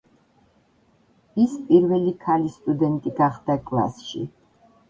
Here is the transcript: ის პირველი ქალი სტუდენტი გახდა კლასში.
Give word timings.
ის 1.43 1.53
პირველი 1.67 2.15
ქალი 2.25 2.51
სტუდენტი 2.57 3.15
გახდა 3.23 3.59
კლასში. 3.69 4.27